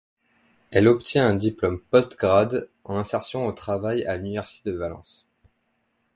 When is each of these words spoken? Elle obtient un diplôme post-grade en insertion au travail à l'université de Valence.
Elle 0.71 0.87
obtient 0.87 1.27
un 1.29 1.35
diplôme 1.35 1.79
post-grade 1.79 2.67
en 2.85 2.97
insertion 2.97 3.45
au 3.45 3.51
travail 3.51 4.03
à 4.05 4.17
l'université 4.17 4.71
de 4.71 4.75
Valence. 4.79 5.27